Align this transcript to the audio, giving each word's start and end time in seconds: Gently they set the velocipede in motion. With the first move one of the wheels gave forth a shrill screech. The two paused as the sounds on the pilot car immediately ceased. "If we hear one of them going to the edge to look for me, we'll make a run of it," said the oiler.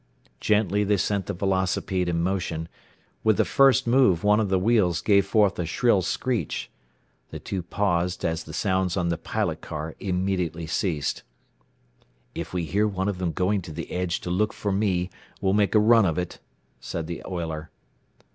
Gently 0.39 0.83
they 0.83 0.97
set 0.97 1.27
the 1.27 1.33
velocipede 1.35 2.09
in 2.09 2.23
motion. 2.23 2.67
With 3.23 3.37
the 3.37 3.45
first 3.45 3.85
move 3.85 4.23
one 4.23 4.39
of 4.39 4.49
the 4.49 4.57
wheels 4.57 4.99
gave 4.99 5.27
forth 5.27 5.59
a 5.59 5.65
shrill 5.67 6.01
screech. 6.01 6.71
The 7.29 7.37
two 7.37 7.61
paused 7.61 8.25
as 8.25 8.43
the 8.43 8.51
sounds 8.51 8.97
on 8.97 9.09
the 9.09 9.17
pilot 9.19 9.61
car 9.61 9.93
immediately 9.99 10.65
ceased. 10.65 11.21
"If 12.33 12.51
we 12.51 12.65
hear 12.65 12.87
one 12.87 13.09
of 13.09 13.19
them 13.19 13.31
going 13.31 13.61
to 13.61 13.71
the 13.71 13.91
edge 13.91 14.21
to 14.21 14.31
look 14.31 14.53
for 14.53 14.71
me, 14.71 15.11
we'll 15.39 15.53
make 15.53 15.75
a 15.75 15.79
run 15.79 16.07
of 16.07 16.17
it," 16.17 16.39
said 16.79 17.05
the 17.05 17.21
oiler. 17.27 17.69